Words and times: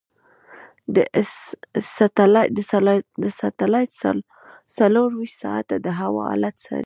دا 0.95 1.03
سټلایټ 3.37 3.89
څلورویشت 4.77 5.35
ساعته 5.43 5.75
د 5.85 5.87
هوا 5.99 6.21
حالت 6.31 6.55
څاري. 6.63 6.79